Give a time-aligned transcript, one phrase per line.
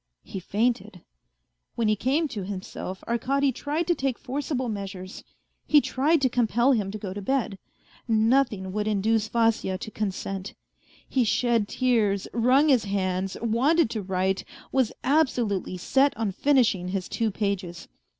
[0.23, 1.01] He fainted.
[1.75, 5.23] When he came to himself Arkady tried to take forcible measures.
[5.67, 7.59] He tried to compel him to go to bed.
[8.07, 10.55] Nothing would induce Vasya to con sent.
[11.07, 17.07] He shed tears, wrung his hands, wanted to write, was absolutely set on finishing his
[17.07, 17.87] two pages.